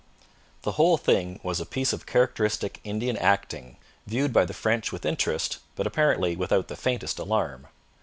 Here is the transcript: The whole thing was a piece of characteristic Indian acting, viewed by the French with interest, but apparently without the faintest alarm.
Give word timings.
The 0.63 0.71
whole 0.77 0.97
thing 0.97 1.39
was 1.43 1.59
a 1.59 1.63
piece 1.67 1.93
of 1.93 2.07
characteristic 2.07 2.79
Indian 2.83 3.15
acting, 3.17 3.77
viewed 4.07 4.33
by 4.33 4.45
the 4.45 4.51
French 4.55 4.91
with 4.91 5.05
interest, 5.05 5.59
but 5.75 5.85
apparently 5.85 6.35
without 6.35 6.69
the 6.69 6.75
faintest 6.75 7.19
alarm. 7.19 7.67